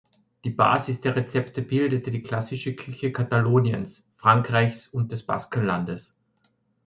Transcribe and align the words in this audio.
Die 0.45 0.49
Basis 0.49 0.99
der 0.99 1.15
Rezepte 1.15 1.61
bildete 1.61 2.09
die 2.09 2.23
klassische 2.23 2.75
Küche 2.75 3.11
Kataloniens, 3.11 4.03
Frankreichs 4.15 4.87
und 4.87 5.11
des 5.11 5.23
Baskenlandes. 5.23 6.11